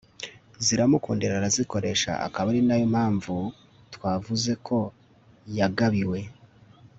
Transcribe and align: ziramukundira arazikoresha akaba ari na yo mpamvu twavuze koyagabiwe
ziramukundira 0.65 1.33
arazikoresha 1.35 2.11
akaba 2.27 2.47
ari 2.51 2.61
na 2.67 2.75
yo 2.79 2.85
mpamvu 2.93 3.35
twavuze 3.93 4.51
koyagabiwe 4.65 6.19